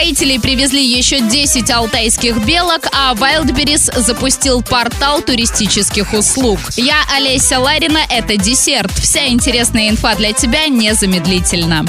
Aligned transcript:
строителей 0.00 0.40
привезли 0.40 0.82
еще 0.82 1.20
10 1.20 1.70
алтайских 1.70 2.42
белок, 2.46 2.86
а 2.90 3.12
Wildberries 3.12 4.00
запустил 4.00 4.62
портал 4.62 5.20
туристических 5.20 6.14
услуг. 6.14 6.58
Я 6.76 7.02
Олеся 7.14 7.58
Ларина, 7.58 8.00
это 8.08 8.38
десерт. 8.38 8.90
Вся 8.92 9.26
интересная 9.28 9.90
инфа 9.90 10.14
для 10.14 10.32
тебя 10.32 10.68
незамедлительно. 10.68 11.84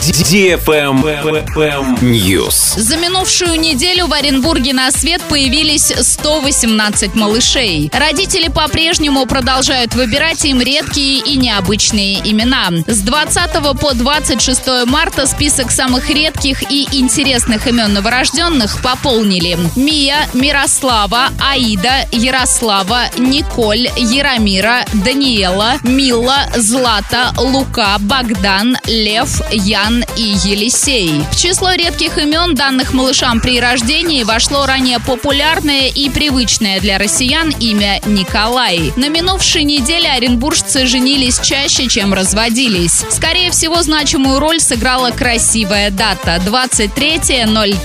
News. 2.01 2.77
За 2.77 2.97
минувшую 2.97 3.57
неделю 3.57 4.07
в 4.07 4.13
Оренбурге 4.13 4.73
на 4.73 4.91
свет 4.91 5.21
появились 5.29 5.93
118 5.97 7.15
малышей. 7.15 7.89
Родители 7.93 8.49
по-прежнему 8.49 9.25
продолжают 9.25 9.95
выбирать 9.95 10.43
им 10.43 10.59
редкие 10.59 11.19
и 11.19 11.37
необычные 11.37 12.19
имена. 12.29 12.71
С 12.87 12.99
20 12.99 13.79
по 13.79 13.93
26 13.93 14.85
марта 14.85 15.25
список 15.27 15.71
самых 15.71 16.09
редких 16.09 16.69
и 16.69 16.89
интересных 16.91 17.67
имен 17.67 18.00
новорожденных 18.01 18.81
пополнили. 18.81 19.59
Мия, 19.75 20.27
Мирослава, 20.33 21.29
Аида, 21.39 22.07
Ярослава, 22.11 23.03
Николь, 23.19 23.89
Яромира, 23.95 24.85
Даниэла, 24.91 25.75
Мила, 25.83 26.47
Злата, 26.55 27.31
Лука, 27.37 27.97
Богдан, 27.99 28.75
Лев, 28.87 29.41
Ян 29.51 30.03
и 30.17 30.35
Елисей. 30.43 31.23
В 31.31 31.39
число 31.39 31.73
редких 31.73 32.17
имен, 32.17 32.55
данных 32.55 32.93
малышам 32.93 33.39
при 33.39 33.61
рождении, 33.61 34.23
вошло 34.23 34.65
ранее 34.65 34.99
популярное 34.99 35.87
и 35.87 36.09
привычное 36.09 36.79
для 36.79 36.97
россиян 36.97 37.53
имя 37.59 38.01
Николай. 38.07 38.91
На 38.95 39.09
минувшей 39.09 39.63
неделе 39.63 40.09
оренбуржцы 40.09 40.87
женились 40.87 41.39
чаще, 41.39 41.87
чем 41.87 42.15
разводились. 42.15 43.05
Скорее 43.11 43.51
всего, 43.51 43.83
значимую 43.83 44.39
роль 44.39 44.59
сыграла 44.59 45.11
красивая 45.11 45.91
дата– 45.91 46.41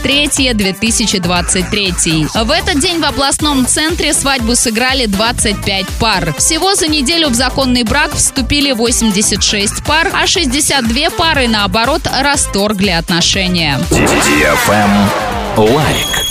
23.03.2023. 0.06 2.44
В 2.44 2.50
этот 2.50 2.78
день 2.78 3.00
в 3.00 3.04
областном 3.04 3.66
центре 3.66 4.14
свадьбу 4.14 4.54
сыграли 4.54 5.06
25 5.06 5.86
пар. 6.00 6.32
Всего 6.38 6.76
за 6.76 6.86
неделю 6.86 7.28
в 7.28 7.34
законный 7.34 7.82
брак 7.82 8.14
вступили 8.14 8.70
86 8.72 9.84
пар, 9.84 10.10
а 10.12 10.26
62 10.26 11.10
пары, 11.10 11.48
наоборот, 11.48 12.02
расторгли 12.20 12.90
отношения. 12.90 13.80
Лайк. 15.56 16.25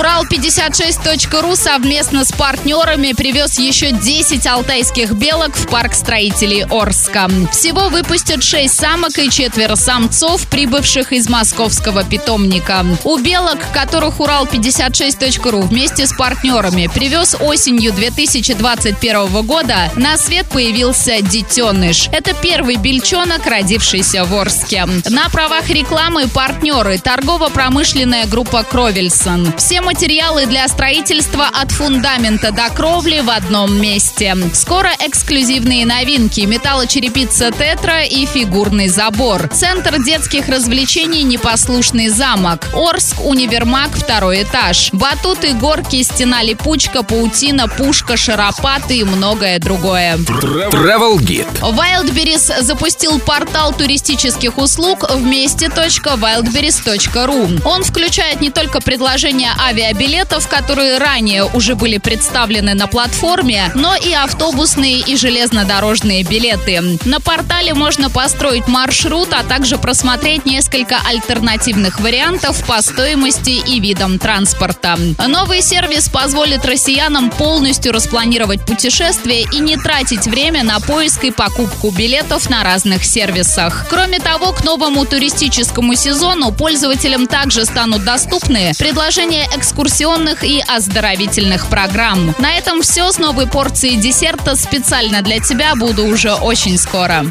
Урал56.ру 0.00 1.56
совместно 1.56 2.24
с 2.24 2.32
партнерами 2.32 3.12
привез 3.12 3.58
еще 3.58 3.90
10 3.90 4.46
алтайских 4.46 5.12
белок 5.12 5.54
в 5.54 5.68
парк 5.68 5.92
строителей 5.92 6.64
Орска. 6.70 7.28
Всего 7.52 7.90
выпустят 7.90 8.42
6 8.42 8.74
самок 8.74 9.18
и 9.18 9.28
четверо 9.28 9.74
самцов, 9.74 10.46
прибывших 10.46 11.12
из 11.12 11.28
московского 11.28 12.02
питомника. 12.02 12.86
У 13.04 13.18
белок, 13.18 13.58
которых 13.74 14.20
Урал56.ру 14.20 15.60
вместе 15.60 16.06
с 16.06 16.14
партнерами 16.14 16.86
привез 16.86 17.36
осенью 17.38 17.92
2021 17.92 19.42
года, 19.42 19.90
на 19.96 20.16
свет 20.16 20.46
появился 20.48 21.20
детеныш. 21.20 22.08
Это 22.10 22.32
первый 22.32 22.76
бельчонок, 22.76 23.44
родившийся 23.44 24.24
в 24.24 24.34
Орске. 24.34 24.86
На 25.10 25.28
правах 25.28 25.68
рекламы 25.68 26.26
партнеры 26.26 26.96
торгово-промышленная 26.96 28.24
группа 28.24 28.62
Кровельсон. 28.62 29.52
Все 29.58 29.82
материалы 29.90 30.46
для 30.46 30.68
строительства 30.68 31.48
от 31.52 31.72
фундамента 31.72 32.52
до 32.52 32.70
кровли 32.70 33.22
в 33.24 33.28
одном 33.28 33.76
месте. 33.80 34.36
Скоро 34.54 34.92
эксклюзивные 35.00 35.84
новинки. 35.84 36.42
Металлочерепица 36.42 37.50
Тетра 37.50 38.04
и 38.04 38.24
фигурный 38.24 38.86
забор. 38.86 39.48
Центр 39.48 40.00
детских 40.00 40.48
развлечений 40.48 41.24
«Непослушный 41.24 42.08
замок». 42.08 42.68
Орск, 42.72 43.16
универмаг, 43.24 43.90
второй 43.96 44.44
этаж. 44.44 44.90
Батуты, 44.92 45.54
горки, 45.54 46.00
стена 46.04 46.44
липучка, 46.44 47.02
паутина, 47.02 47.66
пушка, 47.66 48.16
шаропаты 48.16 48.98
и 48.98 49.02
многое 49.02 49.58
другое. 49.58 50.18
Travel 50.18 51.18
Guide. 51.18 51.48
Wildberries 51.62 52.62
запустил 52.62 53.18
портал 53.18 53.74
туристических 53.74 54.56
услуг 54.56 55.10
вместе.wildberries.ru. 55.10 57.62
Он 57.64 57.82
включает 57.82 58.40
не 58.40 58.50
только 58.50 58.80
предложения 58.80 59.50
авиабилетов, 59.80 60.46
которые 60.48 60.98
ранее 60.98 61.44
уже 61.44 61.74
были 61.74 61.98
представлены 61.98 62.74
на 62.74 62.86
платформе, 62.86 63.70
но 63.74 63.94
и 63.96 64.12
автобусные 64.12 65.00
и 65.00 65.16
железнодорожные 65.16 66.22
билеты. 66.22 66.98
На 67.04 67.20
портале 67.20 67.74
можно 67.74 68.10
построить 68.10 68.68
маршрут, 68.68 69.28
а 69.32 69.42
также 69.42 69.78
просмотреть 69.78 70.46
несколько 70.46 70.98
альтернативных 71.06 72.00
вариантов 72.00 72.64
по 72.66 72.82
стоимости 72.82 73.50
и 73.50 73.80
видам 73.80 74.18
транспорта. 74.18 74.98
Новый 75.26 75.62
сервис 75.62 76.08
позволит 76.08 76.64
россиянам 76.64 77.30
полностью 77.30 77.92
распланировать 77.92 78.64
путешествие 78.64 79.46
и 79.52 79.60
не 79.60 79.76
тратить 79.76 80.26
время 80.26 80.62
на 80.62 80.80
поиск 80.80 81.24
и 81.24 81.30
покупку 81.30 81.90
билетов 81.90 82.50
на 82.50 82.62
разных 82.64 83.04
сервисах. 83.04 83.86
Кроме 83.88 84.18
того, 84.18 84.52
к 84.52 84.64
новому 84.64 85.04
туристическому 85.06 85.94
сезону 85.94 86.52
пользователям 86.52 87.26
также 87.26 87.64
станут 87.64 88.04
доступны 88.04 88.72
предложения 88.78 89.48
экскурсионных 89.60 90.42
и 90.42 90.62
оздоровительных 90.66 91.66
программ. 91.68 92.34
На 92.38 92.54
этом 92.54 92.80
все 92.80 93.12
с 93.12 93.18
новой 93.18 93.46
порцией 93.46 93.96
десерта 93.96 94.56
специально 94.56 95.20
для 95.20 95.38
тебя 95.38 95.74
буду 95.74 96.06
уже 96.06 96.32
очень 96.32 96.78
скоро. 96.78 97.26